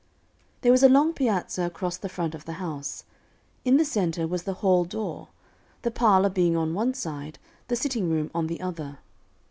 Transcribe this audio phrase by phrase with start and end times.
[0.61, 3.03] There was a long piazza across the front of the house.
[3.63, 5.27] In the center was the hall door
[5.83, 8.97] the parlor being on one side, the sitting room on the other.